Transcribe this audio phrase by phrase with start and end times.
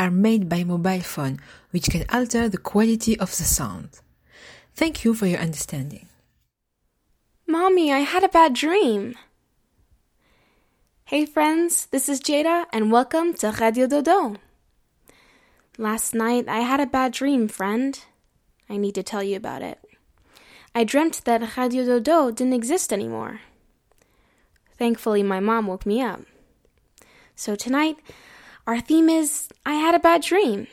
[0.00, 1.38] are made by mobile phone,
[1.72, 4.00] which can alter the quality of the sound.
[4.74, 6.08] Thank you for your understanding.
[7.46, 9.14] Mommy, I had a bad dream.
[11.04, 14.36] Hey friends, this is Jada and welcome to Radio Dodo.
[15.76, 18.02] Last night I had a bad dream, friend.
[18.70, 19.80] I need to tell you about it.
[20.74, 23.42] I dreamt that Radio Dodo didn't exist anymore.
[24.78, 26.22] Thankfully, my mom woke me up.
[27.36, 27.98] So tonight,
[28.66, 30.66] our theme is I had a bad dream.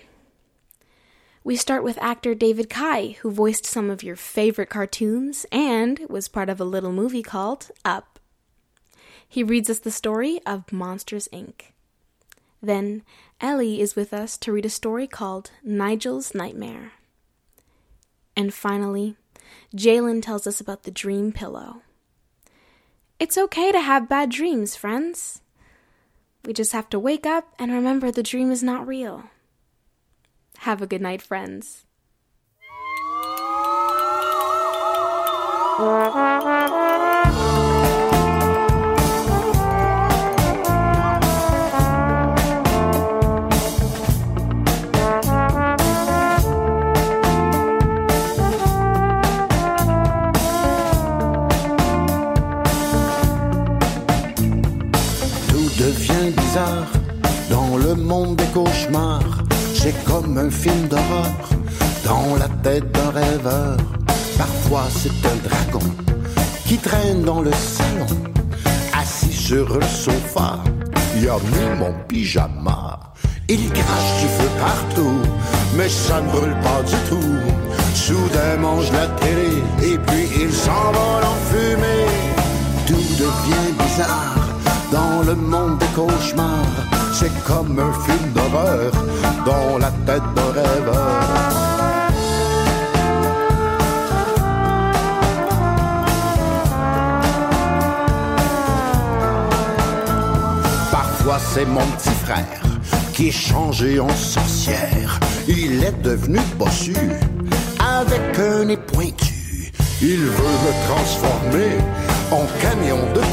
[1.44, 6.28] We start with actor David Kaye, who voiced some of your favorite cartoons and was
[6.28, 8.20] part of a little movie called Up.
[9.28, 11.72] He reads us the story of Monsters, Inc.
[12.62, 13.04] Then
[13.40, 16.94] Ellie is with us to read a story called Nigel's Nightmare.
[18.36, 19.16] And finally,
[19.76, 21.82] Jalen tells us about the dream pillow.
[23.20, 25.42] It's okay to have bad dreams, friends.
[26.48, 29.26] We just have to wake up and remember the dream is not real.
[30.60, 31.84] Have a good night, friends.
[57.50, 59.44] Dans le monde des cauchemars.
[59.74, 61.50] C'est comme un film d'horreur
[62.04, 63.78] dans la tête d'un rêveur.
[64.38, 65.86] Parfois c'est un dragon
[66.66, 68.08] qui traîne dans le salon,
[68.94, 70.60] assis sur le sofa.
[71.18, 73.00] Il a mis mon pyjama.
[73.50, 75.22] Il crache du feu partout,
[75.78, 77.36] mais ça ne brûle pas du tout.
[77.94, 82.08] Soudain mange la télé et puis il s'envole en fumée.
[82.88, 84.37] Tout devient bizarre
[84.92, 86.66] dans le monde des cauchemars.
[87.14, 88.92] C'est comme un film d'horreur
[89.46, 91.22] dans la tête d'un rêveur.
[100.92, 102.62] Parfois c'est mon petit frère
[103.14, 105.20] qui est changé en sorcière.
[105.48, 106.96] Il est devenu bossu
[107.80, 109.72] avec un nez pointu.
[110.02, 111.78] Il veut me transformer
[112.32, 113.28] en camion de.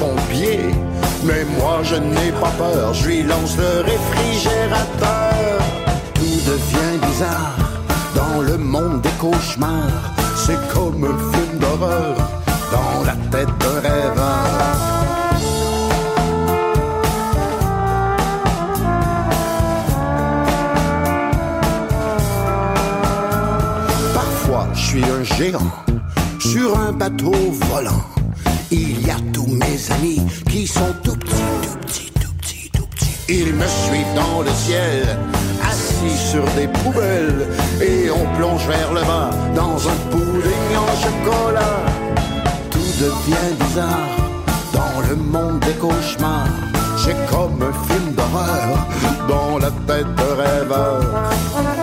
[1.26, 5.58] Mais moi je n'ai pas peur, je lui lance le réfrigérateur.
[6.14, 7.56] Tout devient bizarre
[8.14, 10.12] dans le monde des cauchemars.
[10.36, 12.16] C'est comme un film d'horreur
[12.70, 14.74] dans la tête d'un rêveur.
[24.12, 25.72] Parfois, je suis un géant
[26.38, 28.13] sur un bateau volant.
[29.54, 30.20] Mes amis
[30.50, 31.32] qui sont tout petits,
[31.62, 33.16] tout petits, tout petits, tout petits.
[33.28, 35.16] Ils me suivent dans le ciel,
[35.62, 37.46] assis sur des poubelles,
[37.80, 41.84] et on plonge vers le bas dans un pudding en chocolat.
[42.72, 44.16] Tout devient bizarre
[44.72, 46.48] dans le monde des cauchemars.
[46.96, 48.88] C'est comme un film d'horreur
[49.28, 51.73] dans la tête de rêveur.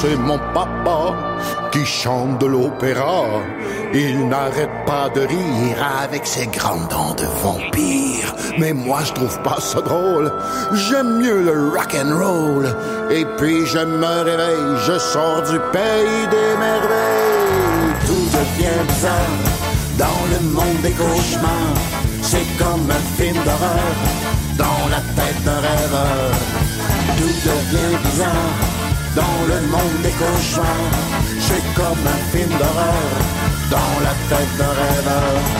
[0.00, 1.14] C'est mon papa
[1.72, 3.24] qui chante de l'opéra.
[3.94, 8.34] Il n'arrête pas de rire avec ses grandes dents de vampire.
[8.58, 10.32] Mais moi je trouve pas ça drôle.
[10.72, 12.66] J'aime mieux le rock and roll.
[13.10, 17.94] Et puis je me réveille, je sors du pays des merveilles.
[18.06, 19.38] Tout devient bizarre
[19.98, 21.80] dans le monde des cauchemars.
[22.22, 23.96] C'est comme un film d'horreur
[24.58, 26.30] dans la tête d'un rêveur.
[27.18, 28.75] Tout devient bizarre
[29.48, 30.66] le monde des cauchemars.
[31.40, 33.12] C'est comme un film d'horreur
[33.70, 35.55] dans la tête d'un rêveur.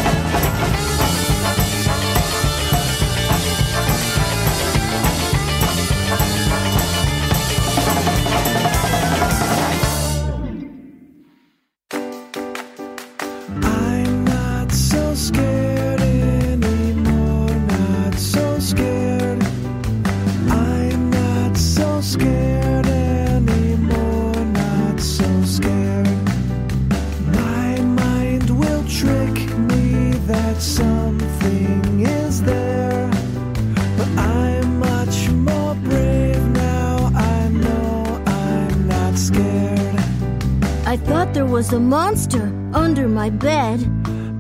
[43.26, 43.80] My bed.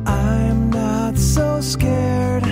[0.06, 2.44] I'm not so scared.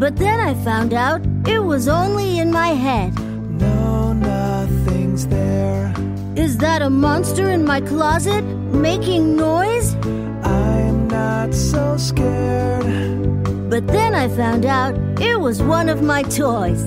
[0.00, 3.12] But then I found out it was only in my head.
[3.60, 5.92] No, nothing's there.
[6.36, 9.94] Is that a monster in my closet making noise?
[10.42, 12.86] I'm not so scared.
[13.68, 16.82] But then I found out it was one of my toys.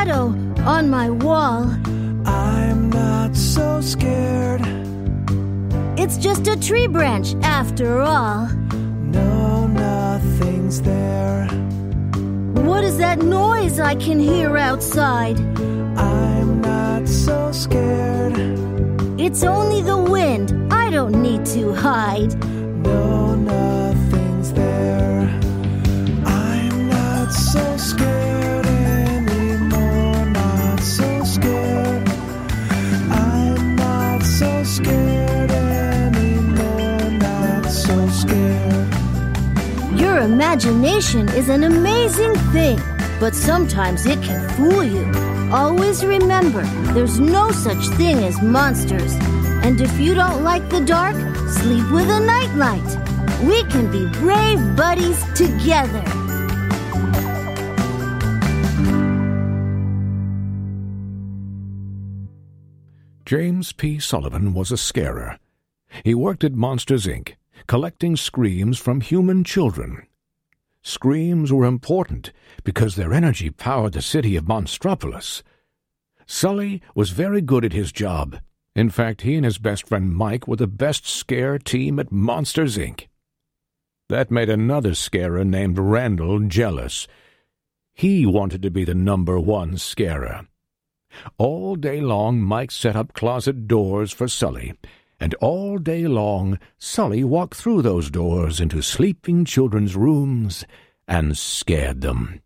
[0.00, 0.28] Shadow
[0.64, 1.62] on my wall.
[2.24, 4.62] I'm not so scared.
[5.98, 8.46] It's just a tree branch after all.
[9.18, 11.46] No, nothing's there.
[12.68, 15.38] What is that noise I can hear outside?
[15.98, 18.38] I'm not so scared.
[19.20, 20.72] It's only the wind.
[20.72, 22.32] I don't need to hide.
[22.86, 23.69] No, nothing's
[40.62, 42.78] imagination is an amazing thing,
[43.18, 45.10] but sometimes it can fool you.
[45.50, 46.62] Always remember,
[46.92, 49.14] there's no such thing as monsters.
[49.64, 51.16] And if you don't like the dark,
[51.48, 52.84] sleep with a nightlight.
[53.42, 56.04] We can be brave buddies together.
[63.24, 63.98] James P.
[63.98, 65.38] Sullivan was a scarer.
[66.04, 67.36] He worked at Monsters, Inc.,
[67.66, 70.06] collecting screams from human children.
[70.82, 72.32] Screams were important
[72.64, 75.42] because their energy powered the city of Monstropolis.
[76.26, 78.38] Sully was very good at his job.
[78.74, 82.76] In fact, he and his best friend Mike were the best scare team at Monsters,
[82.76, 83.08] Inc.
[84.08, 87.06] That made another scarer named Randall jealous.
[87.92, 90.46] He wanted to be the number one scarer.
[91.38, 94.74] All day long, Mike set up closet doors for Sully,
[95.20, 100.64] and all day long, Sully walked through those doors into sleeping children's rooms
[101.06, 102.40] and scared them.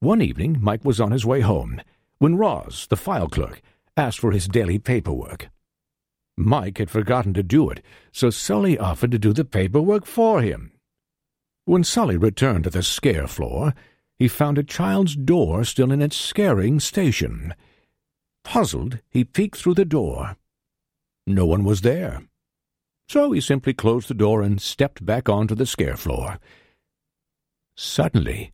[0.00, 1.80] One evening, Mike was on his way home
[2.18, 3.60] when Roz, the file clerk,
[3.96, 5.50] asked for his daily paperwork.
[6.36, 10.72] Mike had forgotten to do it, so Sully offered to do the paperwork for him.
[11.64, 13.74] When Sully returned to the scare floor,
[14.18, 17.54] he found a child's door still in its scaring station.
[18.44, 20.36] Puzzled, he peeked through the door.
[21.26, 22.22] No one was there.
[23.08, 26.38] So he simply closed the door and stepped back onto the scare floor.
[27.76, 28.52] Suddenly,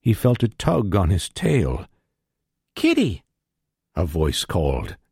[0.00, 1.86] he felt a tug on his tail.
[2.76, 3.22] Kitty!
[3.94, 4.96] A voice called.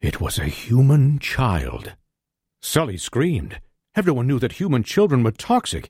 [0.00, 1.94] It was a human child.
[2.60, 3.58] Sully screamed.
[3.94, 5.88] Everyone knew that human children were toxic.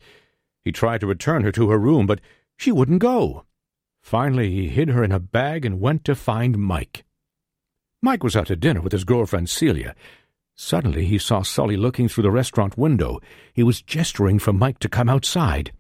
[0.65, 2.21] He tried to return her to her room, but
[2.57, 3.45] she wouldn't go.
[4.05, 7.05] Finally, he hid her in a bag and went to find Mike.
[8.05, 9.95] Mike was out to dinner with his girlfriend Celia.
[10.55, 13.19] Suddenly, he saw Sully looking through the restaurant window.
[13.55, 15.73] He was gesturing for Mike to come outside.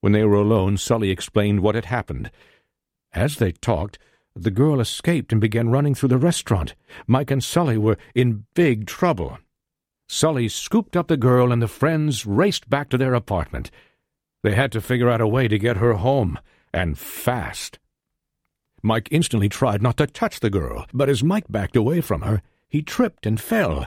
[0.00, 2.30] When they were alone, Sully explained what had happened.
[3.12, 3.98] As they talked,
[4.34, 6.74] the girl escaped and began running through the restaurant.
[7.06, 9.36] Mike and Sully were in big trouble.
[10.08, 13.70] Sully scooped up the girl, and the friends raced back to their apartment.
[14.42, 16.38] They had to figure out a way to get her home,
[16.72, 17.78] and fast.
[18.82, 22.42] Mike instantly tried not to touch the girl, but as Mike backed away from her,
[22.68, 23.86] he tripped and fell.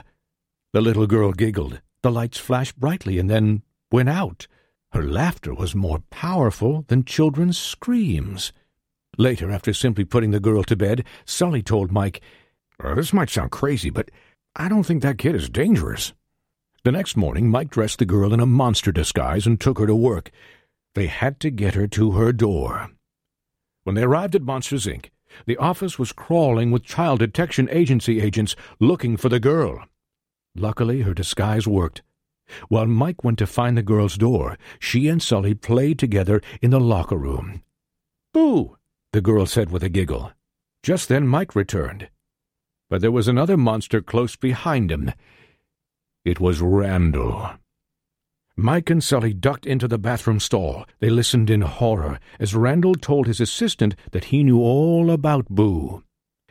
[0.72, 1.80] The little girl giggled.
[2.02, 4.46] The lights flashed brightly and then went out.
[4.92, 8.52] Her laughter was more powerful than children's screams.
[9.18, 12.20] Later, after simply putting the girl to bed, Sully told Mike,
[12.82, 14.10] "Uh, This might sound crazy, but
[14.54, 16.14] I don't think that kid is dangerous.
[16.84, 19.94] The next morning, Mike dressed the girl in a monster disguise and took her to
[19.94, 20.30] work.
[20.94, 22.90] They had to get her to her door.
[23.86, 25.10] When they arrived at Monsters, Inc.,
[25.46, 29.84] the office was crawling with Child Detection Agency agents looking for the girl.
[30.56, 32.02] Luckily, her disguise worked.
[32.68, 36.80] While Mike went to find the girl's door, she and Sully played together in the
[36.80, 37.62] locker room.
[38.34, 38.76] Boo!
[39.12, 40.32] the girl said with a giggle.
[40.82, 42.08] Just then Mike returned.
[42.90, 45.12] But there was another monster close behind him.
[46.24, 47.50] It was Randall.
[48.58, 50.86] Mike and Sully ducked into the bathroom stall.
[50.98, 56.02] They listened in horror as Randall told his assistant that he knew all about Boo.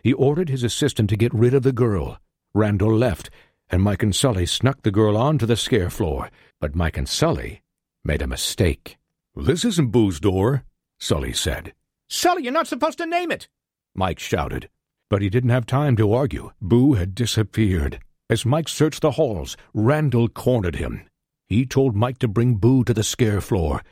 [0.04, 2.20] He ordered his assistant to get rid of the girl.
[2.54, 3.32] Randall left,
[3.70, 6.30] and Mike and Sully snuck the girl onto the scare floor.
[6.62, 7.64] But Mike and Sully
[8.04, 8.98] made a mistake.
[9.36, 10.64] This isn't Boo's door,
[11.00, 11.74] Sully said.
[12.08, 13.50] Sully, you're not supposed to name it,
[13.96, 14.70] Mike shouted.
[15.10, 16.52] But he didn't have time to argue.
[16.62, 18.00] Boo had disappeared.
[18.30, 21.02] As Mike searched the halls, Randall cornered him.
[21.48, 23.84] He told Mike to bring Boo to the scare floor.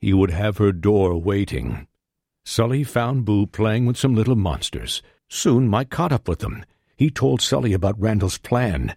[0.00, 1.86] He would have her door waiting.
[2.44, 5.02] Sully found Boo playing with some little monsters.
[5.28, 6.64] Soon Mike caught up with them.
[6.96, 8.96] He told Sully about Randall's plan.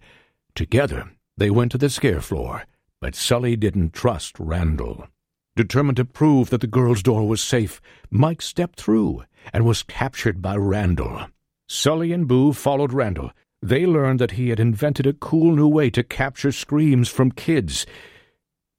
[0.54, 2.64] Together, they went to the scare floor,
[3.00, 5.06] but Sully didn't trust Randall.
[5.54, 7.80] Determined to prove that the girl's door was safe,
[8.10, 11.26] Mike stepped through and was captured by Randall.
[11.68, 13.32] Sully and Boo followed Randall.
[13.62, 17.86] They learned that he had invented a cool new way to capture screams from kids.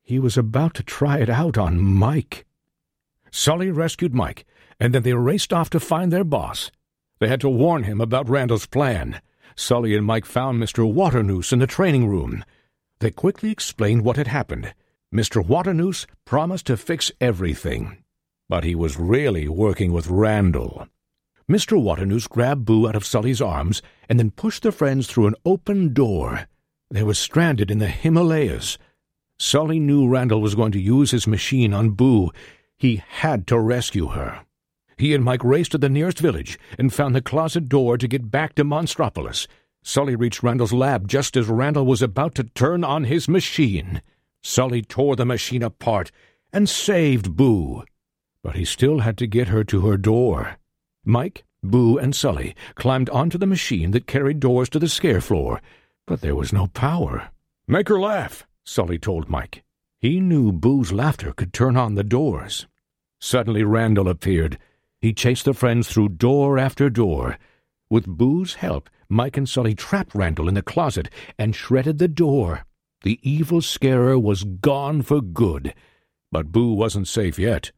[0.02, 2.46] He was about to try it out on Mike.
[3.32, 4.46] Sully rescued Mike,
[4.82, 6.70] and then they raced off to find their boss.
[7.20, 9.22] They had to warn him about Randall's plan.
[9.56, 10.92] Sully and Mike found Mr.
[10.92, 12.44] Waternoose in the training room.
[13.00, 14.74] They quickly explained what had happened.
[15.14, 15.46] Mr.
[15.46, 18.04] Waternoose promised to fix everything,
[18.50, 20.88] but he was really working with Randall.
[21.50, 21.82] Mr.
[21.82, 25.94] Waternoose grabbed Boo out of Sully's arms and then pushed the friends through an open
[25.94, 26.48] door.
[26.90, 28.78] They were stranded in the Himalayas.
[29.38, 32.32] Sully knew Randall was going to use his machine on Boo.
[32.78, 34.46] He had to rescue her.
[34.98, 38.32] He and Mike raced to the nearest village and found the closet door to get
[38.32, 39.48] back to Monstropolis.
[39.84, 44.02] Sully reached Randall's lab just as Randall was about to turn on his machine.
[44.42, 46.12] Sully tore the machine apart
[46.54, 47.84] and saved Boo.
[48.44, 50.58] But he still had to get her to her door.
[51.06, 55.62] Mike, Boo, and Sully climbed onto the machine that carried doors to the scare floor,
[56.06, 57.30] but there was no power.
[57.68, 59.64] Make her laugh, Sully told Mike.
[60.00, 62.68] He knew Boo's laughter could turn on the doors.
[63.20, 64.58] Suddenly Randall appeared.
[65.00, 67.38] He chased the friends through door after door.
[67.90, 72.66] With Boo's help, Mike and Sully trapped Randall in the closet and shredded the door.
[73.04, 75.74] The evil scarer was gone for good.
[76.32, 77.72] But Boo wasn't safe yet.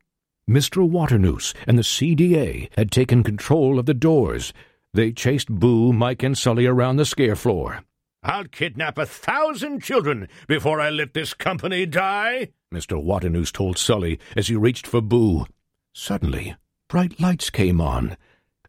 [0.49, 0.87] Mr.
[0.87, 4.53] Waternoose and the CDA had taken control of the doors.
[4.93, 7.83] They chased Boo, Mike, and Sully around the scare floor.
[8.21, 13.01] I'll kidnap a thousand children before I let this company die, Mr.
[13.01, 15.45] Waternoose told Sully as he reached for Boo.
[15.93, 16.55] Suddenly,
[16.89, 18.15] bright lights came on.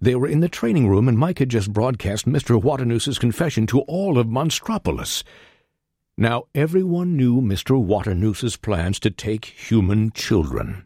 [0.01, 2.61] They were in the training room, and Mike had just broadcast Mr.
[2.61, 5.25] Waternoose's confession to all of Monstropolis.
[6.17, 7.83] Now everyone knew Mr.
[7.83, 10.86] Waternoose's plans to take human children.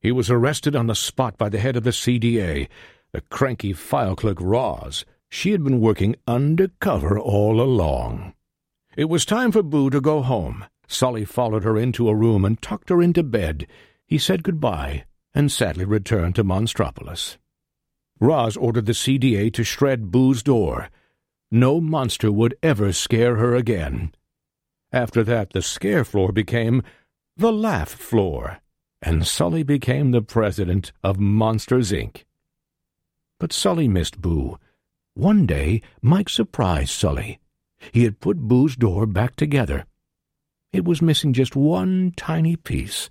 [0.00, 2.68] He was arrested on the spot by the head of the CDA,
[3.12, 5.04] the cranky file clerk Roz.
[5.28, 8.32] She had been working undercover all along.
[8.96, 10.64] It was time for Boo to go home.
[10.88, 13.66] Sully followed her into a room and tucked her into bed.
[14.06, 15.04] He said goodbye
[15.34, 17.36] and sadly returned to Monstropolis.
[18.18, 20.90] Roz ordered the CDA to shred Boo's door.
[21.50, 24.12] No monster would ever scare her again.
[24.92, 26.82] After that, the scare floor became
[27.36, 28.60] the laugh floor,
[29.02, 32.24] and Sully became the president of Monsters, Inc.
[33.38, 34.58] But Sully missed Boo.
[35.14, 37.40] One day, Mike surprised Sully.
[37.92, 39.86] He had put Boo's door back together.
[40.72, 43.08] It was missing just one tiny piece.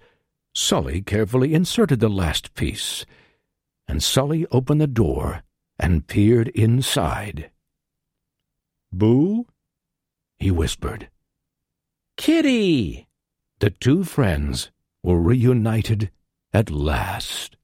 [0.53, 3.05] Sully carefully inserted the last piece,
[3.87, 5.43] and Sully opened the door
[5.79, 7.49] and peered inside.
[8.91, 9.47] Boo?
[10.37, 11.09] he whispered.
[12.17, 13.07] Kitty!
[13.59, 14.71] The two friends
[15.03, 16.11] were reunited
[16.53, 17.55] at last.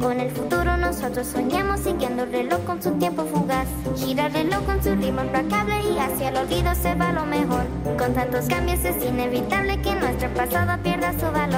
[0.00, 3.66] Con el futuro nosotros soñamos siguiendo el reloj con su tiempo fugaz.
[3.96, 7.64] Gira el reloj con su ritmo implacable y hacia el olvido se va lo mejor.
[7.96, 11.53] Con tantos cambios es inevitable que nuestro pasado pierda su valor.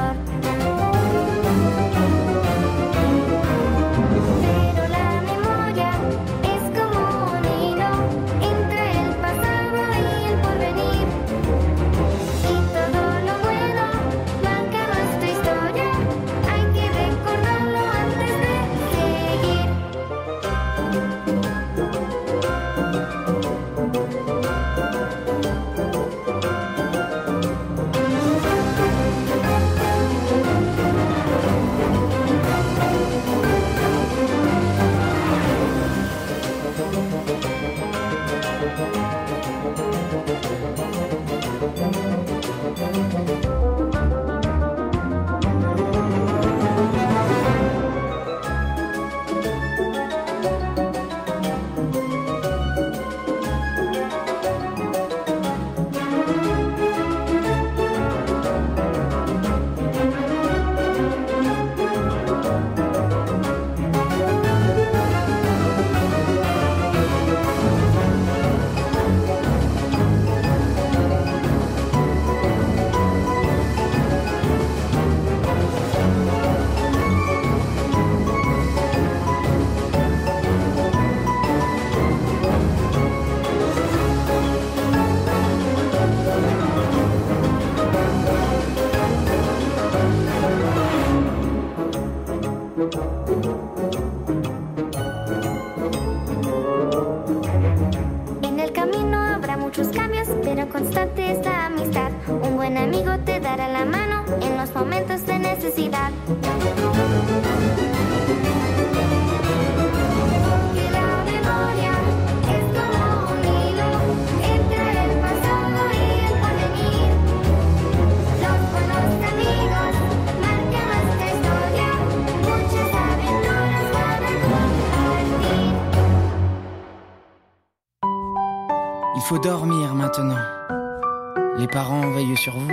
[131.77, 132.73] Parents veillent sur vous.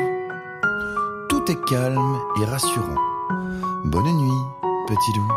[1.27, 2.95] Tout est calme et rassurant.
[3.83, 4.43] Bonne nuit,
[4.87, 5.31] petit loup.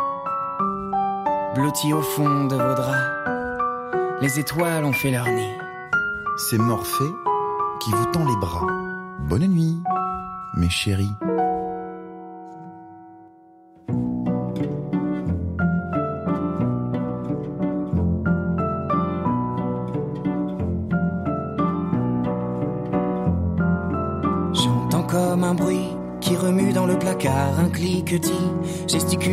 [1.56, 4.20] Blotti au fond de vos draps.
[4.20, 5.50] Les étoiles ont fait leur nid.
[6.36, 7.12] C'est Morphée
[7.80, 8.68] qui vous tend les bras.
[9.18, 9.82] Bonne nuit,
[10.54, 11.16] mes chéris.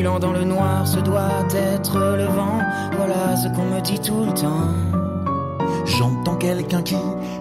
[0.03, 2.59] Dans le noir, ce doit être le vent.
[2.97, 4.67] Voilà ce qu'on me dit tout le temps.
[5.85, 6.97] J'entends quelqu'un qui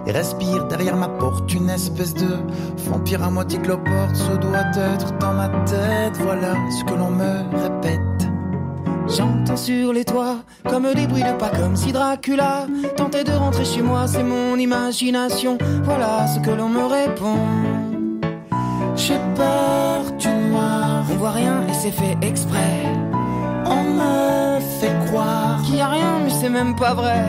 [0.07, 2.37] respire derrière ma porte, une espèce de
[2.89, 4.15] vampire à moitié cloporte.
[4.15, 7.99] Ce doit être dans ma tête, voilà ce que l'on me répète.
[9.07, 10.37] J'entends sur les toits
[10.69, 14.55] comme des bruits de pas comme si Dracula tentait de rentrer chez moi, c'est mon
[14.55, 15.57] imagination.
[15.83, 17.37] Voilà ce que l'on me répond.
[18.95, 20.17] J'ai peur
[21.09, 22.83] On voit rien et c'est fait exprès.
[23.65, 27.23] On me fait croire Qu'il y a rien mais c'est même pas vrai.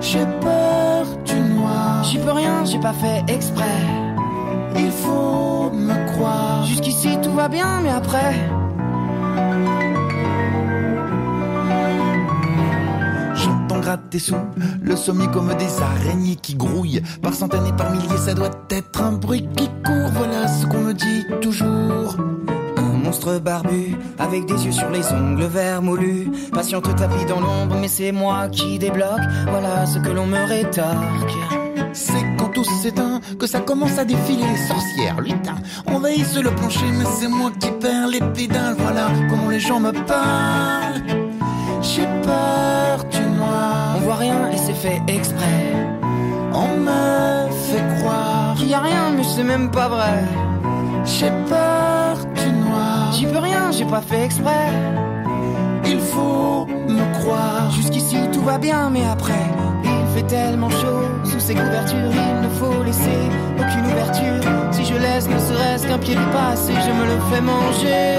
[0.00, 2.04] J'ai peur du noir.
[2.04, 3.80] J'y peux rien, j'ai pas fait exprès.
[4.76, 6.64] Il faut me croire.
[6.66, 8.34] Jusqu'ici tout va bien mais après.
[13.34, 14.36] J'entends gratter sous
[14.82, 17.02] le sommier comme des araignées qui grouillent.
[17.22, 20.10] Par centaines et par milliers, ça doit être un bruit qui court.
[20.12, 22.16] Voilà ce qu'on me dit toujours.
[23.14, 26.32] Monstre barbu, avec des yeux sur les ongles vermoulus.
[26.52, 29.20] Patiente tapis dans l'ombre, mais c'est moi qui débloque.
[29.48, 31.36] Voilà ce que l'on me rétorque.
[31.92, 35.54] C'est quand tout s'éteint que ça commence à défiler les sorcières, lutin.
[35.86, 38.74] Envahissent le plancher, mais c'est moi qui perds les pédales.
[38.78, 41.04] Voilà comment les gens me parlent.
[41.82, 43.94] J'ai peur du noir.
[43.96, 45.72] On voit rien et c'est fait exprès.
[46.52, 50.24] On me fait croire Qu'il y a rien mais c'est même pas vrai.
[51.04, 51.94] J'ai peur.
[53.14, 54.72] J'y peux rien, j'ai pas fait exprès.
[55.86, 57.70] Il faut me croire.
[57.70, 59.44] Jusqu'ici tout va bien, mais après,
[59.84, 61.04] il fait tellement chaud.
[61.22, 63.20] Sous ces couvertures, il ne faut laisser
[63.56, 64.50] aucune ouverture.
[64.72, 68.14] Si je laisse ne serait-ce qu'un pied dépassé, je me le fais manger.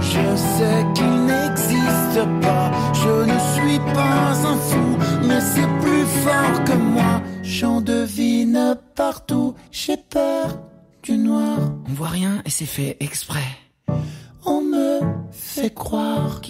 [0.00, 2.70] Je sais qu'il n'existe pas.
[2.92, 7.22] Je ne suis pas un fou, mais c'est plus fort que moi.
[7.42, 9.54] J'en devine partout.
[9.70, 10.58] J'ai peur
[11.02, 11.58] du noir.
[11.88, 13.46] On voit rien et c'est fait exprès.
[14.50, 16.40] On me fait croire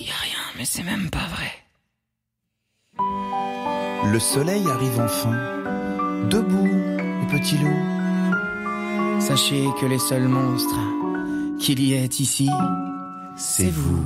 [0.70, 1.50] C'est même pas vrai.
[4.12, 5.32] Le soleil arrive enfin.
[6.28, 9.20] Debout, les petits loups.
[9.20, 10.78] Sachez que les seuls monstres
[11.58, 12.50] qu'il y ait ici,
[13.36, 14.04] c'est vous.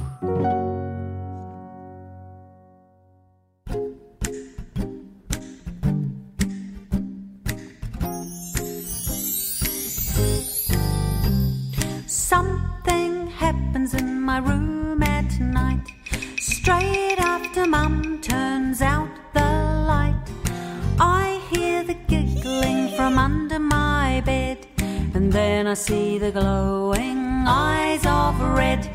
[25.83, 28.89] See the glowing eyes of red,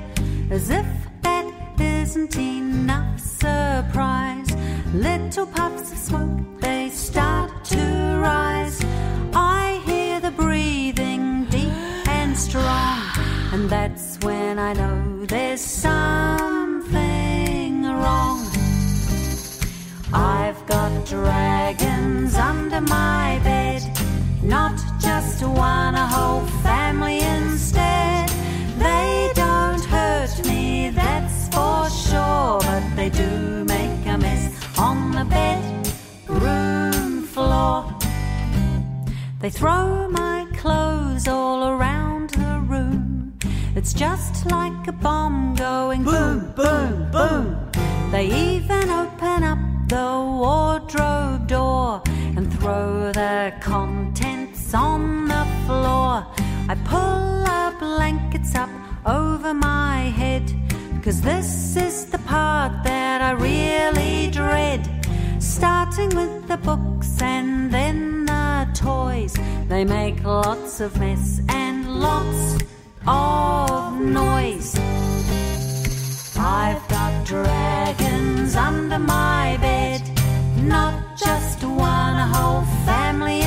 [0.50, 0.86] as if
[1.22, 1.46] that
[1.82, 4.56] isn't enough surprise.
[4.94, 7.84] Little puffs of smoke, they start to
[8.22, 8.82] rise.
[9.34, 13.02] I hear the breathing deep and strong,
[13.52, 17.04] and that's when I know there's something
[17.84, 18.48] wrong.
[20.14, 23.97] I've got dragons under my bed,
[25.40, 28.30] just one, a whole family instead.
[28.78, 35.26] They don't hurt me, that's for sure, but they do make a mess on the
[35.26, 37.94] bedroom floor.
[39.40, 43.38] They throw my clothes all around the room.
[43.76, 47.58] It's just like a bomb going boom, boom, boom.
[48.12, 50.10] They even open up the
[50.42, 52.02] wardrobe door
[52.36, 54.37] and throw the contents
[54.74, 56.26] on the floor.
[56.70, 58.70] I pull our blankets up
[59.06, 60.44] over my head.
[61.04, 64.82] Cause this is the part that I really dread.
[65.40, 69.36] Starting with the books and then the toys.
[69.68, 72.64] They make lots of mess and lots
[73.08, 74.76] of noise.
[76.38, 80.02] I've got dragons under my bed.
[80.58, 83.47] Not just one, a whole family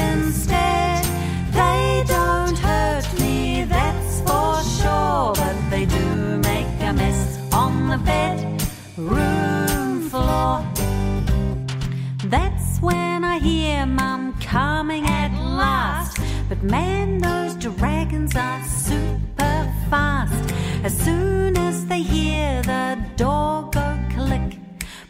[16.60, 20.52] But man, those dragons are super fast.
[20.84, 24.58] As soon as they hear the door go click,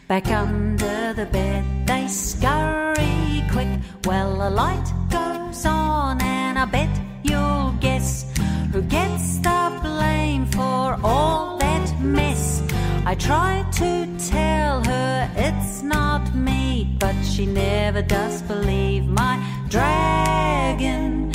[0.07, 3.67] back under the bed they scurry quick.
[4.05, 6.89] Well, a light goes on, and I bet
[7.23, 8.25] you'll guess
[8.71, 12.63] who gets the blame for all that mess.
[13.05, 19.35] I try to tell her it's not me, but she never does believe my
[19.67, 21.30] dragon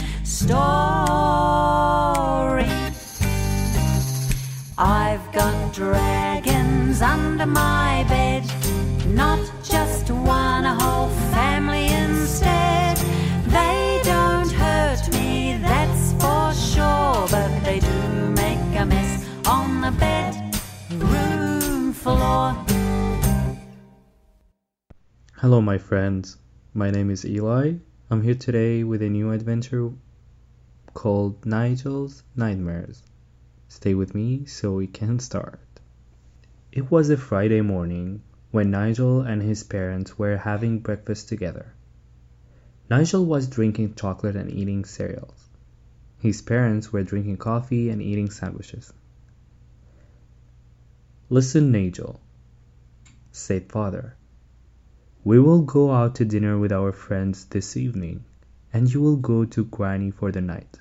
[0.46, 0.56] story.
[4.78, 8.44] I've got dragons under my bed,
[9.09, 12.96] not just one, a whole family instead.
[13.48, 17.98] They don't hurt me, that's for sure, but they do
[18.42, 19.92] make a mess on the
[22.02, 22.54] floor.
[25.38, 26.37] Hello, my friends.
[26.72, 27.74] My name is Eli.
[28.11, 29.90] I'm here today with a new adventure
[30.96, 33.02] called Nigel's Nightmares.
[33.68, 35.61] Stay with me so we can start.
[36.72, 41.74] It was a Friday morning when Nigel and his parents were having breakfast together.
[42.88, 45.50] Nigel was drinking chocolate and eating cereals.
[46.18, 48.90] His parents were drinking coffee and eating sandwiches.
[51.28, 52.22] Listen, Nigel,
[53.32, 54.16] said father.
[55.24, 58.24] We will go out to dinner with our friends this evening,
[58.72, 60.78] and you will go to Granny for the night.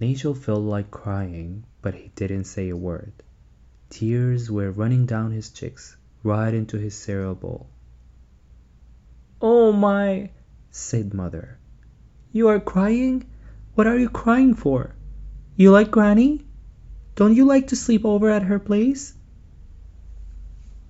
[0.00, 3.12] Nigel felt like crying, but he didn't say a word.
[3.90, 7.68] Tears were running down his cheeks, right into his cereal bowl.
[9.40, 10.30] Oh my,
[10.70, 11.58] said mother.
[12.32, 13.26] You are crying?
[13.74, 14.94] What are you crying for?
[15.56, 16.44] You like Granny?
[17.16, 19.14] Don't you like to sleep over at her place?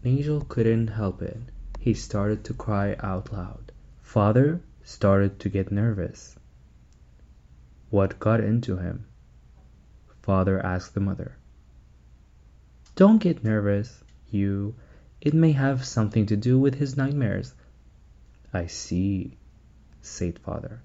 [0.05, 1.41] Nigel couldn't help it.
[1.79, 3.73] He started to cry out loud.
[4.03, 6.38] Father started to get nervous.
[7.91, 9.07] What got into him?
[10.21, 11.37] Father asked the mother.
[12.97, 14.75] Don't get nervous, you.
[15.23, 17.55] It may have something to do with his nightmares.
[18.53, 19.39] I see,
[20.03, 20.83] said father.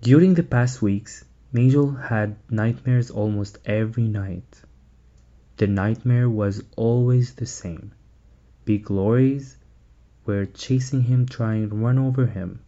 [0.00, 4.62] During the past weeks, Nigel had nightmares almost every night.
[5.58, 7.92] The nightmare was always the same.
[8.64, 9.58] Big lorries
[10.24, 12.60] were chasing him, trying to run over him.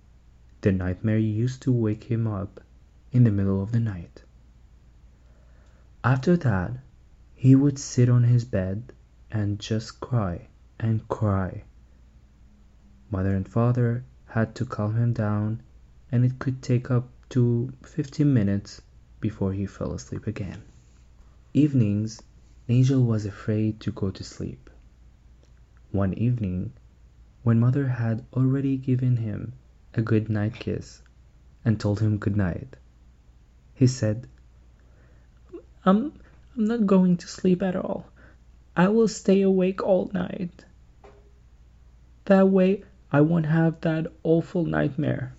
[0.60, 2.60] The nightmare used to wake him up
[3.12, 4.22] in the middle of the night.
[6.02, 6.72] After that,
[7.34, 8.92] he would sit on his bed
[9.30, 10.48] and just cry
[10.80, 11.64] and cry.
[13.10, 15.60] Mother and father had to calm him down,
[16.10, 18.80] and it could take up to 15 minutes
[19.20, 20.62] before he fell asleep again.
[21.52, 22.22] Evenings,
[22.66, 24.70] Nigel was afraid to go to sleep.
[25.90, 26.72] One evening,
[27.42, 29.52] when mother had already given him
[29.94, 31.02] a good night kiss
[31.64, 32.76] and told him good night,
[33.74, 34.26] he said,
[35.84, 36.12] I'm,
[36.54, 38.06] I'm not going to sleep at all.
[38.76, 40.64] I will stay awake all night.
[42.26, 45.34] That way I won't have that awful nightmare.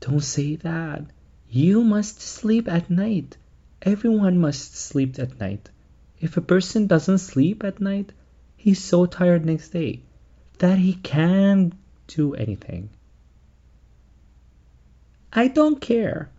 [0.00, 1.04] Don't say that.
[1.48, 3.36] You must sleep at night.
[3.82, 5.68] Everyone must sleep at night.
[6.20, 8.12] If a person doesn't sleep at night,
[8.56, 10.02] he's so tired next day
[10.58, 11.74] that he can't
[12.06, 12.90] do anything.
[15.32, 16.30] I don't care,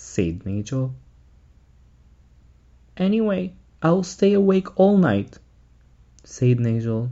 [0.00, 0.94] said Nigel.
[2.96, 5.38] Anyway, I'll stay awake all night,
[6.22, 7.10] said Nigel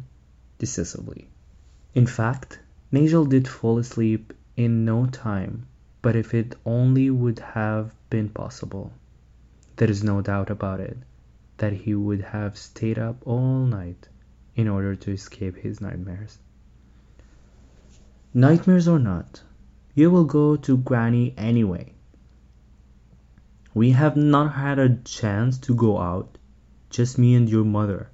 [0.59, 1.27] decisively.
[1.97, 2.61] In fact,
[2.93, 5.67] Nigel did fall asleep in no time,
[6.01, 8.93] but if it only would have been possible,
[9.77, 10.97] there is no doubt about it
[11.57, 14.09] that he would have stayed up all night
[14.55, 16.39] in order to escape his nightmares.
[18.33, 19.43] Nightmares or not,
[19.97, 21.93] you will go to Granny anyway.
[23.77, 26.39] We have not had a chance to go out,
[26.89, 28.09] just me and your mother,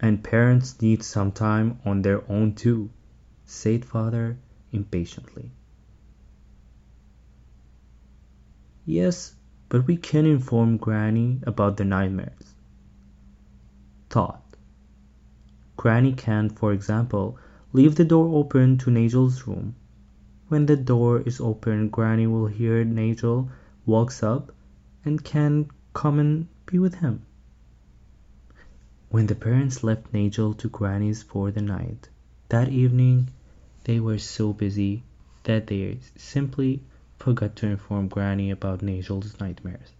[0.00, 2.90] and parents need some time on their own too,
[3.44, 4.38] said father
[4.72, 5.52] impatiently.
[8.84, 9.36] Yes,
[9.68, 12.56] but we can inform Granny about the nightmares.
[14.10, 14.56] Thought.
[15.76, 17.38] Granny can, for example,
[17.72, 19.76] leave the door open to Nigel's room.
[20.48, 23.48] When the door is open, Granny will hear Nigel
[23.86, 24.50] walks up
[25.04, 27.22] and can come and be with him.
[29.10, 32.08] When the parents left Nigel to Granny's for the night,
[32.50, 33.30] that evening
[33.84, 35.02] they were so busy
[35.44, 36.82] that they simply
[37.18, 39.92] forgot to inform Granny about Nigel's nightmares.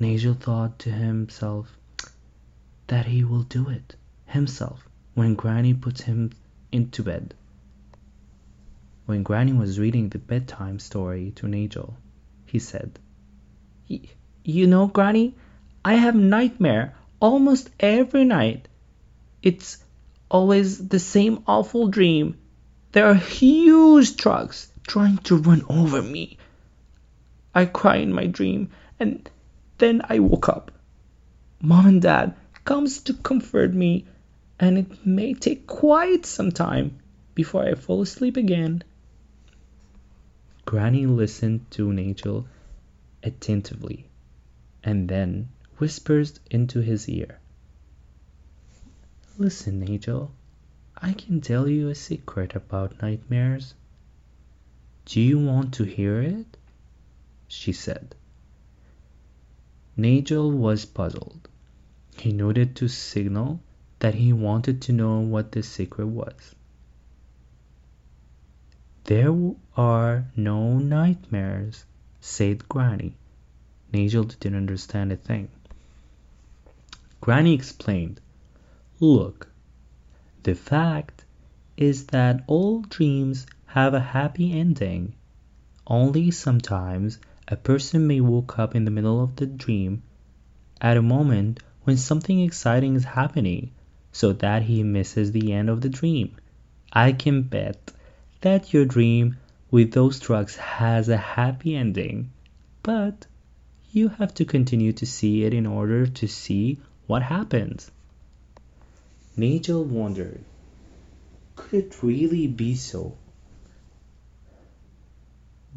[0.00, 1.76] Nigel thought to himself
[2.86, 6.32] that he will do it himself when Granny puts him
[6.70, 7.34] into bed.
[9.04, 11.96] When Granny was reading the bedtime story to Nigel,
[12.46, 12.98] he said,
[13.88, 15.34] You know, Granny,
[15.84, 18.68] I have nightmare almost every night.
[19.42, 19.82] It's
[20.30, 22.38] always the same awful dream.
[22.92, 26.38] There are huge trucks trying to run over me.
[27.54, 29.28] I cry in my dream and
[29.78, 30.70] then I woke up.
[31.60, 34.06] Mom and Dad comes to comfort me
[34.58, 36.98] and it may take quite some time
[37.34, 38.84] before I fall asleep again.
[40.64, 42.46] Granny listened to Nigel
[43.22, 44.08] attentively
[44.84, 47.38] and then whispers into his ear.
[49.38, 50.32] Listen, Nigel,
[50.96, 53.74] I can tell you a secret about nightmares.
[55.04, 56.56] Do you want to hear it?
[57.48, 58.14] she said.
[59.96, 61.48] Nigel was puzzled.
[62.16, 63.60] He nodded to signal
[63.98, 66.54] that he wanted to know what the secret was.
[69.04, 71.84] There are no nightmares,
[72.24, 73.16] said Granny.
[73.92, 75.48] Nigel didn't understand a thing.
[77.20, 78.20] Granny explained,
[79.00, 79.48] Look,
[80.44, 81.24] the fact
[81.76, 85.14] is that all dreams have a happy ending.
[85.84, 90.04] Only sometimes a person may wake up in the middle of the dream
[90.80, 93.72] at a moment when something exciting is happening
[94.12, 96.36] so that he misses the end of the dream.
[96.92, 97.92] I can bet
[98.42, 99.38] that your dream
[99.72, 102.30] with those trucks has a happy ending,
[102.82, 103.26] but
[103.90, 107.90] you have to continue to see it in order to see what happens.
[109.34, 110.44] Nigel wondered,
[111.56, 113.16] could it really be so?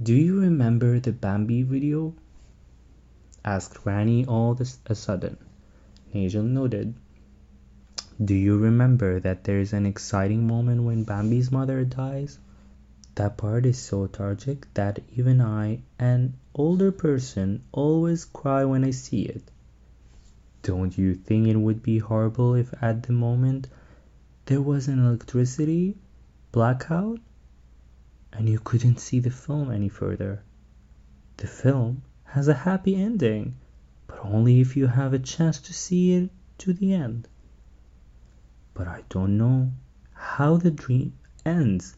[0.03, 2.13] Do you remember the Bambi video?
[3.45, 5.37] asked Granny all of a sudden.
[6.13, 6.93] Nigel nodded.
[8.23, 12.39] Do you remember that there is an exciting moment when Bambi's mother dies?
[13.15, 18.91] That part is so tragic that even I, an older person, always cry when I
[18.91, 19.51] see it.
[20.63, 23.69] Don't you think it would be horrible if at the moment
[24.47, 25.95] there was an electricity
[26.51, 27.21] blackout
[28.33, 30.43] and you couldn't see the film any further?
[31.37, 33.55] The film has a happy ending,
[34.07, 37.29] but only if you have a chance to see it to the end.
[38.73, 39.71] But I don't know
[40.11, 41.13] how the dream
[41.45, 41.95] ends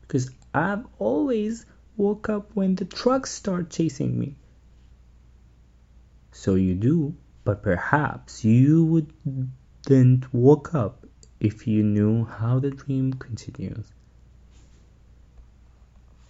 [0.00, 1.64] because I've always
[1.96, 4.36] woke up when the trucks start chasing me.
[6.32, 11.06] So you do, but perhaps you would wouldn't wake up
[11.38, 13.86] if you knew how the dream continues.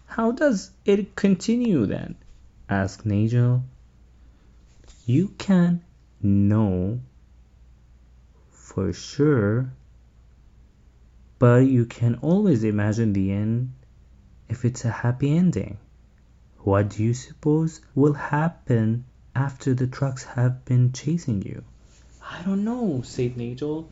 [0.07, 2.17] How does it continue then?
[2.69, 3.65] asked Nigel.
[5.07, 5.83] You can
[6.23, 7.01] know
[8.51, 9.73] for sure,
[11.39, 13.73] but you can always imagine the end
[14.51, 15.79] if it's a happy ending.
[16.59, 21.63] What do you suppose will happen after the trucks have been chasing you?
[22.21, 23.89] I don't know, said Nigel.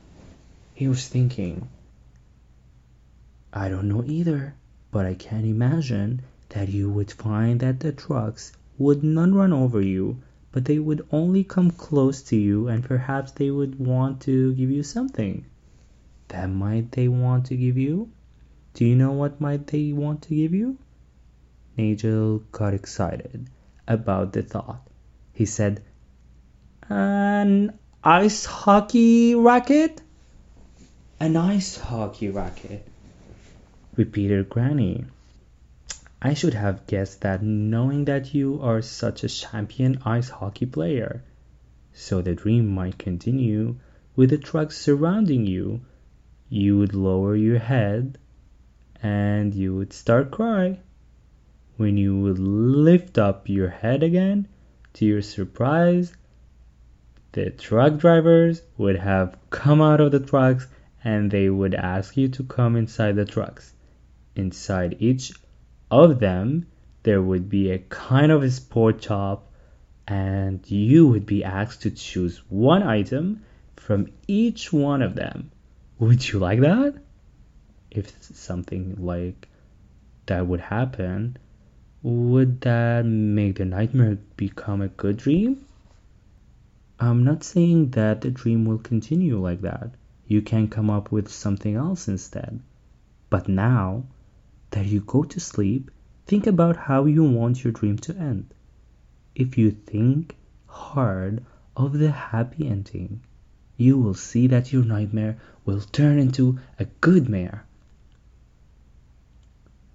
[0.74, 1.68] He was thinking.
[3.52, 4.54] I don't know either,
[4.90, 9.80] but I can imagine that you would find that the trucks would not run over
[9.80, 10.18] you,
[10.50, 14.70] but they would only come close to you and perhaps they would want to give
[14.70, 15.44] you something.
[16.28, 18.10] That might they want to give you?
[18.78, 20.78] Do you know what might they want to give you?
[21.76, 23.50] Nigel got excited
[23.88, 24.86] about the thought.
[25.32, 25.82] He said,
[26.88, 30.00] An ice hockey racket?
[31.18, 32.86] An ice hockey racket,
[33.96, 35.06] repeated Granny.
[36.22, 41.24] I should have guessed that knowing that you are such a champion ice hockey player.
[41.94, 43.74] So the dream might continue
[44.14, 45.80] with the trucks surrounding you.
[46.48, 48.18] You would lower your head
[49.02, 50.78] and you would start crying.
[51.76, 54.48] When you would lift up your head again,
[54.94, 56.12] to your surprise,
[57.32, 60.66] the truck drivers would have come out of the trucks
[61.04, 63.72] and they would ask you to come inside the trucks.
[64.34, 65.32] Inside each
[65.90, 66.66] of them,
[67.02, 69.50] there would be a kind of a sport shop,
[70.06, 73.44] and you would be asked to choose one item
[73.76, 75.50] from each one of them.
[75.98, 76.94] Would you like that?
[77.90, 79.48] If something like
[80.26, 81.36] that would happen,
[82.02, 85.64] would that make the nightmare become a good dream?
[87.00, 89.90] I'm not saying that the dream will continue like that.
[90.26, 92.60] You can come up with something else instead.
[93.30, 94.04] But now
[94.70, 95.90] that you go to sleep,
[96.26, 98.52] think about how you want your dream to end.
[99.34, 101.44] If you think hard
[101.76, 103.22] of the happy ending,
[103.76, 107.64] you will see that your nightmare will turn into a good mare.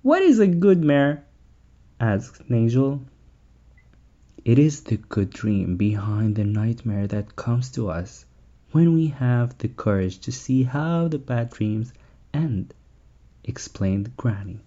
[0.03, 1.23] What is a good mare?
[1.97, 3.05] asked Nigel.
[4.43, 8.25] It is the good dream behind the nightmare that comes to us
[8.73, 11.93] when we have the courage to see how the bad dreams
[12.33, 12.73] end,
[13.45, 14.59] explained Granny.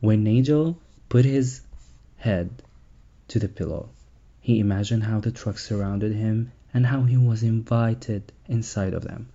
[0.00, 0.76] When Nigel
[1.08, 1.60] put his
[2.16, 2.50] head
[3.28, 3.90] to the pillow,
[4.40, 9.28] he imagined how the trucks surrounded him and how he was invited inside of them.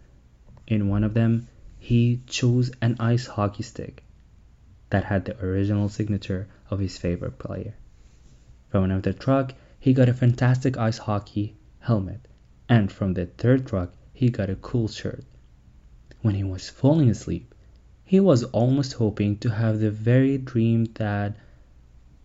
[0.67, 1.47] In one of them,
[1.79, 4.01] he chose an ice hockey stick
[4.89, 7.75] that had the original signature of his favorite player.
[8.69, 12.27] From another truck, he got a fantastic ice hockey helmet,
[12.67, 15.23] and from the third truck, he got a cool shirt.
[16.21, 17.53] When he was falling asleep,
[18.03, 21.35] he was almost hoping to have the very dream that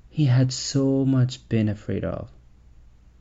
[0.09, 2.31] he had so much been afraid of.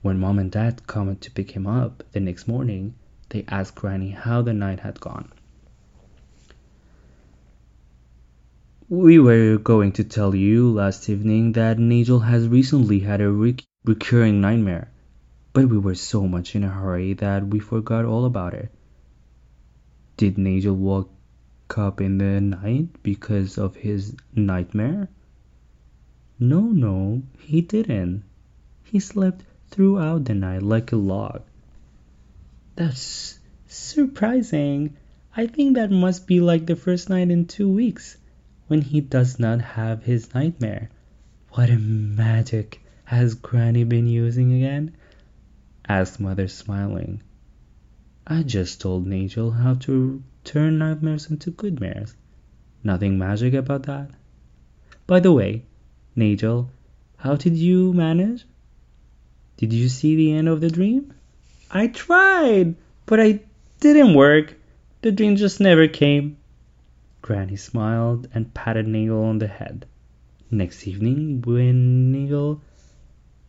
[0.01, 2.95] When mom and dad came to pick him up the next morning,
[3.29, 5.31] they asked Granny how the night had gone.
[8.91, 13.55] We were going to tell you last evening that Nigel has recently had a re-
[13.85, 14.89] recurring nightmare,
[15.53, 18.71] but we were so much in a hurry that we forgot all about it.
[20.17, 25.07] Did Nigel wake up in the night because of his nightmare?
[26.39, 28.23] No, no, he didn't.
[28.85, 31.43] He slept throughout the night like a log.
[32.75, 34.97] That's surprising.
[35.37, 38.17] I think that must be like the first night in two weeks
[38.69, 40.89] when he does not have his nightmare.
[41.53, 44.95] What a magic has Granny been using again?
[45.87, 47.23] asked Mother, smiling.
[48.27, 52.15] I just told Nigel how to turn nightmares into good mares.
[52.83, 54.11] Nothing magic about that.
[55.07, 55.63] By the way,
[56.15, 56.69] Nigel,
[57.17, 58.45] how did you manage?
[59.57, 61.15] Did you see the end of the dream?
[61.71, 62.75] I tried,
[63.07, 63.39] but I
[63.79, 64.53] didn't work.
[65.01, 66.37] The dream just never came.
[67.21, 69.85] Granny smiled and patted Nigel on the head.
[70.49, 72.61] Next evening, when Nigel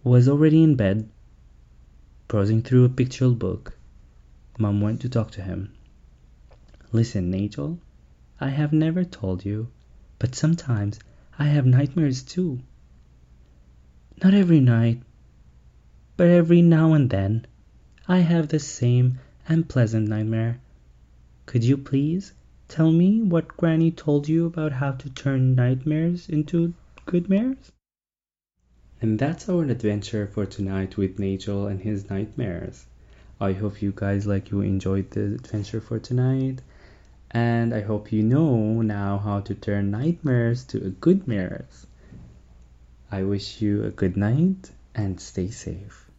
[0.02, 1.08] was already in bed,
[2.26, 3.78] browsing through a picture book,
[4.58, 5.72] Mom went to talk to him.
[6.92, 7.78] Listen, Nigel,
[8.40, 9.68] I have never told you,
[10.18, 10.98] but sometimes
[11.38, 12.60] I have nightmares too.
[14.22, 15.02] Not every night,
[16.16, 17.46] but every now and then
[18.08, 20.60] I have the same unpleasant nightmare.
[21.46, 22.32] Could you please
[22.70, 26.72] tell me what Granny told you about how to turn nightmares into
[27.04, 27.72] good mares?
[29.02, 32.86] And that's our adventure for tonight with Nigel and his nightmares.
[33.40, 36.60] I hope you guys like you enjoyed the adventure for tonight.
[37.32, 41.86] And I hope you know now how to turn nightmares to a good mirrors.
[43.10, 46.09] I wish you a good night and stay safe.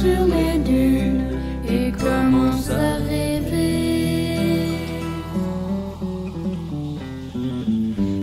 [0.00, 1.24] Sur les dunes
[1.68, 4.78] et commence à rêver.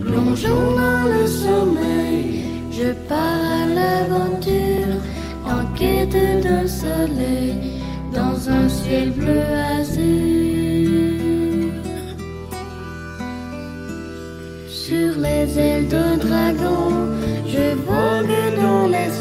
[0.04, 2.24] Plongeons dans le sommeil,
[2.78, 4.96] je pars à l'aventure,
[5.54, 7.54] en quête d'un soleil,
[8.12, 9.42] dans un ciel bleu
[9.78, 10.08] azur.
[14.68, 16.86] Sur les ailes d'un dragon,
[17.46, 19.17] je vogue dans l'espace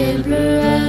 [0.00, 0.79] dans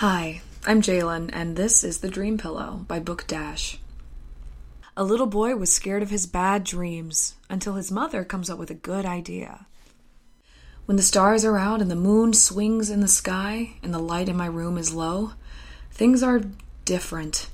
[0.00, 3.78] Hi, I'm Jalen, and this is The Dream Pillow by Book Dash.
[4.96, 8.70] A little boy was scared of his bad dreams until his mother comes up with
[8.70, 9.66] a good idea.
[10.86, 14.30] When the stars are out and the moon swings in the sky and the light
[14.30, 15.32] in my room is low,
[15.90, 16.40] things are
[16.86, 17.50] different.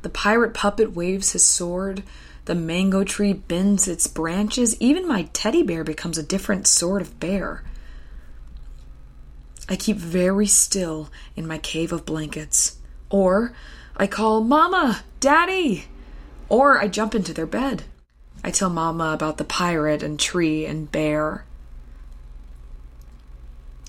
[0.00, 2.02] The pirate puppet waves his sword,
[2.46, 7.20] the mango tree bends its branches, even my teddy bear becomes a different sort of
[7.20, 7.62] bear.
[9.68, 12.76] I keep very still in my cave of blankets.
[13.10, 13.54] Or
[13.96, 15.86] I call Mama, Daddy.
[16.48, 17.84] Or I jump into their bed.
[18.42, 21.44] I tell Mama about the pirate and tree and bear.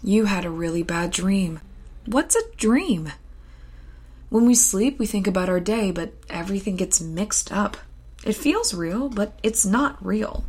[0.02, 1.60] You had a really bad dream.
[2.06, 3.12] What's a dream?
[4.30, 7.78] When we sleep, we think about our day, but everything gets mixed up.
[8.24, 10.46] It feels real, but it's not real.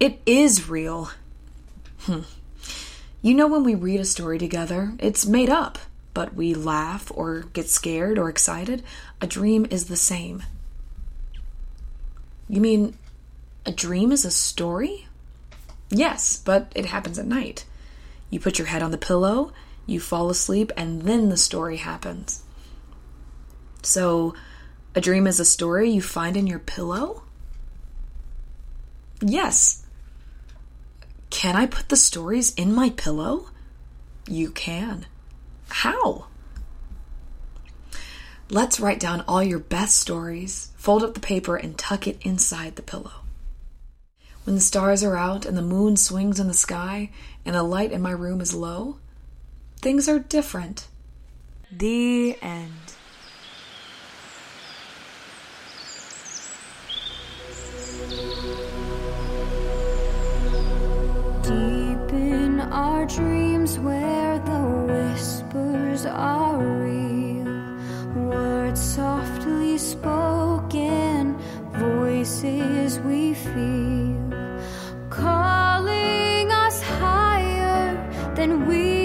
[0.00, 1.10] It is real.
[2.04, 2.20] Hmm.
[3.22, 5.78] You know, when we read a story together, it's made up,
[6.14, 8.82] but we laugh or get scared or excited.
[9.20, 10.42] A dream is the same.
[12.48, 12.96] You mean
[13.66, 15.06] a dream is a story?
[15.90, 17.66] Yes, but it happens at night.
[18.30, 19.52] You put your head on the pillow,
[19.86, 22.42] you fall asleep, and then the story happens.
[23.82, 24.34] So,
[24.94, 27.22] a dream is a story you find in your pillow?
[29.20, 29.79] Yes.
[31.30, 33.48] Can I put the stories in my pillow?
[34.28, 35.06] You can.
[35.68, 36.26] How?
[38.50, 42.74] Let's write down all your best stories, fold up the paper, and tuck it inside
[42.74, 43.12] the pillow.
[44.44, 47.10] When the stars are out and the moon swings in the sky
[47.44, 48.98] and the light in my room is low,
[49.76, 50.88] things are different.
[51.70, 52.89] The end.
[62.70, 64.60] Our dreams, where the
[64.92, 67.52] whispers are real,
[68.14, 71.36] words softly spoken,
[71.72, 74.60] voices we feel,
[75.10, 78.99] calling us higher than we've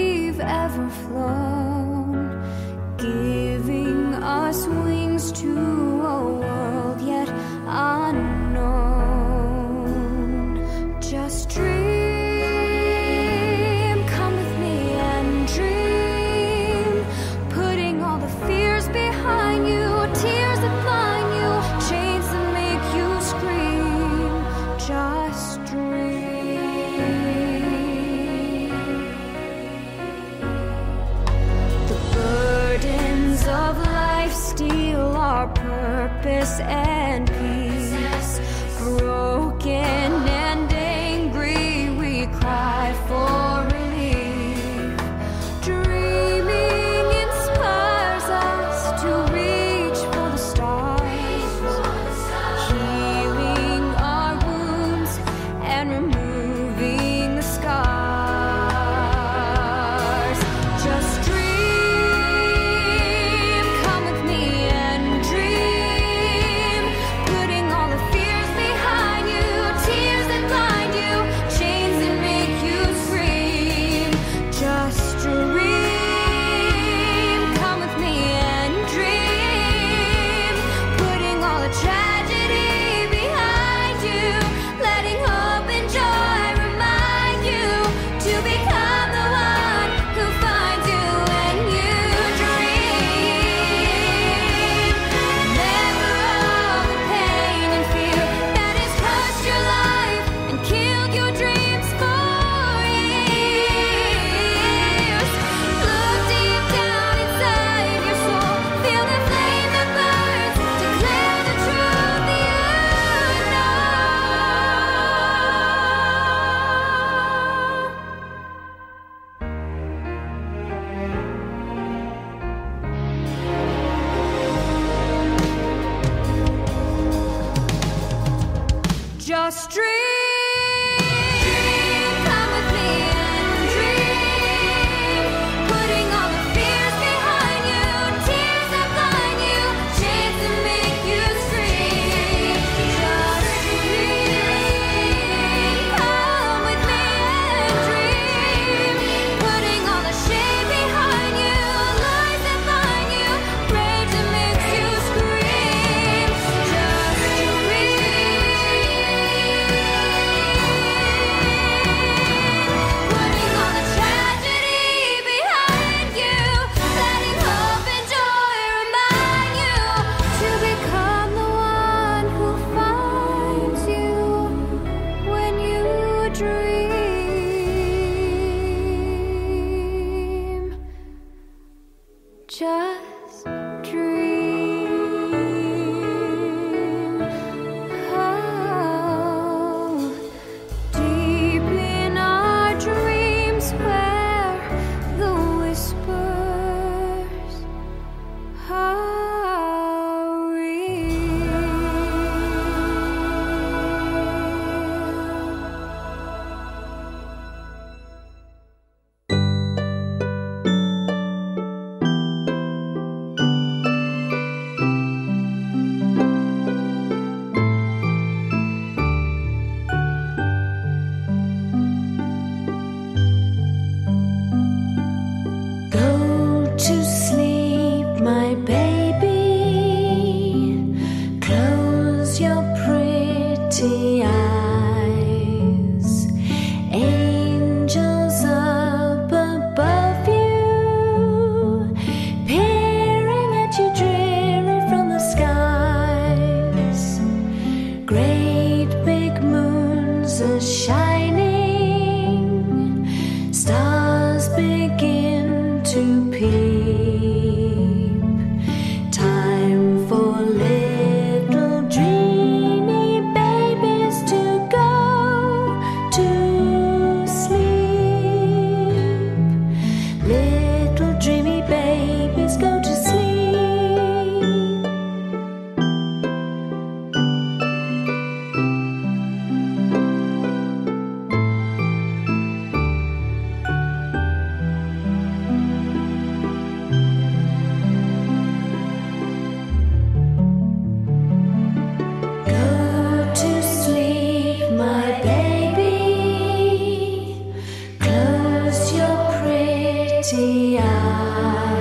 [300.26, 301.75] See eyes.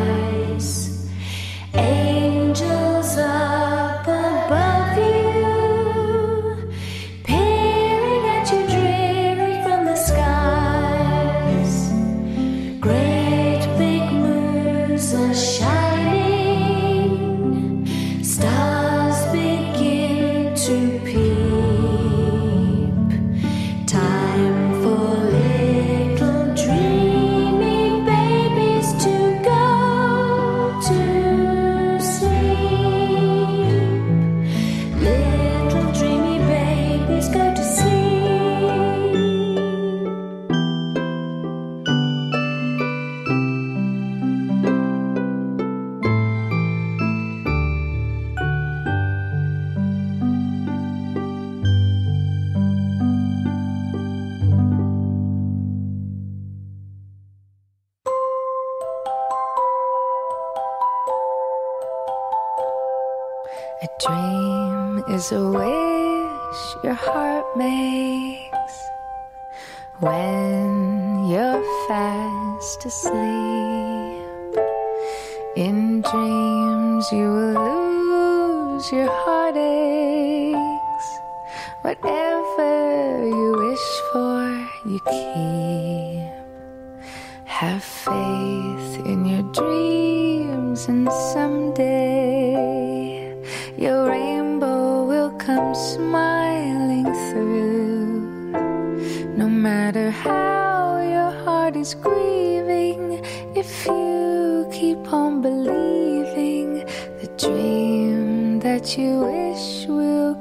[101.93, 103.23] Grieving,
[103.55, 106.85] if you keep on believing,
[107.21, 110.35] the dream that you wish will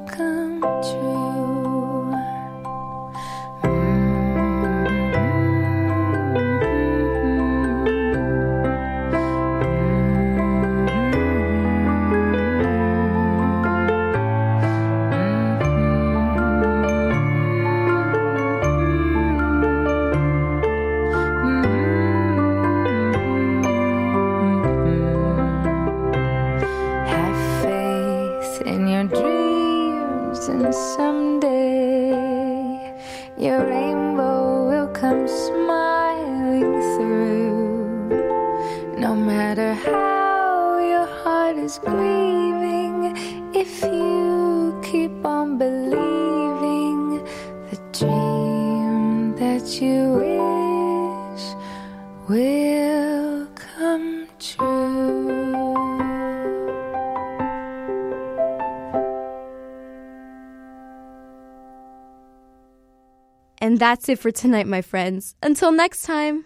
[63.85, 65.35] that's it for tonight, my friends.
[65.43, 66.45] Until next time.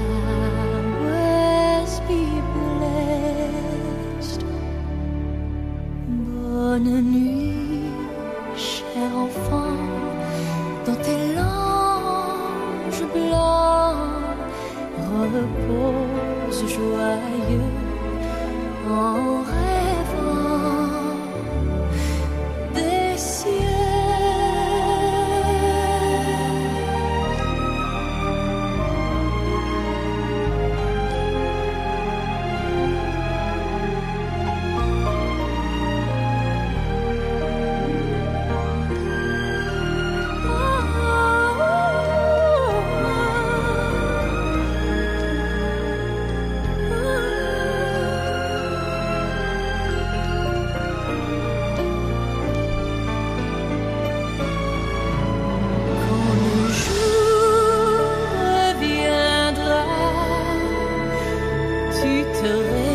[62.01, 62.90] tu te réveilleras.